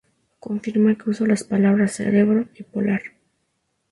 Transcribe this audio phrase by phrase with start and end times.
[0.39, 3.03] Confirma que usó las palabras "cerebro" y "polar".